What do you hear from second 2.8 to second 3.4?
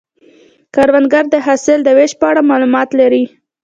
لري